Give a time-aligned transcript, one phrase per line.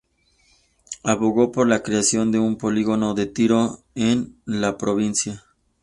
[1.03, 5.45] Abogó por la creación de un polígono de tiro en la provincia.